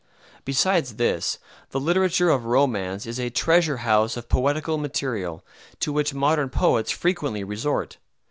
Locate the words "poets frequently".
6.49-7.43